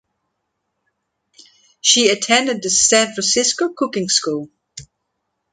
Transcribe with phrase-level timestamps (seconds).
[1.81, 4.49] She attended the San Francisco Cooking School.